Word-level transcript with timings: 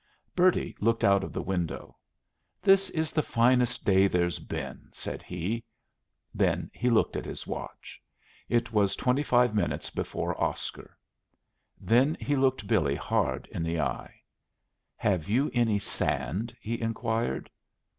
Bertie 0.35 0.75
looked 0.79 1.03
out 1.03 1.23
of 1.23 1.31
the 1.31 1.43
window. 1.43 1.95
"This 2.59 2.89
is 2.89 3.11
the 3.11 3.21
finest 3.21 3.85
day 3.85 4.07
there's 4.07 4.39
been," 4.39 4.89
said 4.91 5.21
he. 5.21 5.63
Then 6.33 6.71
he 6.73 6.89
looked 6.89 7.15
at 7.15 7.23
his 7.25 7.45
watch. 7.45 8.01
It 8.49 8.73
was 8.73 8.95
twenty 8.95 9.21
five 9.21 9.53
minutes 9.53 9.91
before 9.91 10.35
Oscar. 10.43 10.97
Then 11.79 12.17
he 12.19 12.35
looked 12.35 12.65
Billy 12.65 12.95
hard 12.95 13.47
in 13.51 13.61
the 13.61 13.79
eye. 13.79 14.15
"Have 14.97 15.29
you 15.29 15.51
any 15.53 15.77
sand?" 15.77 16.57
he 16.59 16.81
inquired. 16.81 17.51